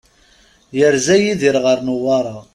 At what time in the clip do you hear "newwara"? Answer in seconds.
1.81-2.35